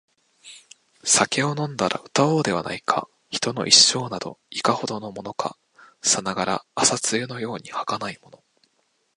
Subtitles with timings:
[1.03, 3.07] 酒を飲んだら歌おうではないか／
[3.37, 5.59] 人の一生など、いかほどのものか／
[6.07, 8.43] さながら朝露のように儚いもの